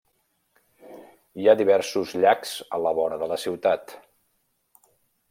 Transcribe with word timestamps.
Hi 1.43 1.49
ha 1.51 1.55
diversos 1.59 2.13
llacs 2.23 2.53
a 2.79 2.79
la 2.87 2.95
vora 3.01 3.21
de 3.25 3.29
la 3.33 3.39
ciutat. 3.43 3.95